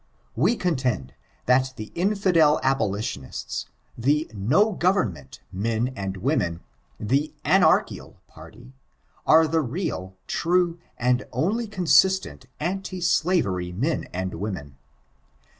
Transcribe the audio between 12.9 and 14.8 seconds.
slavery men and women.